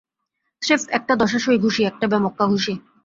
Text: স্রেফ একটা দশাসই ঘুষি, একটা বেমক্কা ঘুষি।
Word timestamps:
স্রেফ 0.61 0.81
একটা 0.89 1.13
দশাসই 1.15 1.57
ঘুষি, 1.57 1.81
একটা 1.83 2.05
বেমক্কা 2.07 2.45
ঘুষি। 2.47 2.73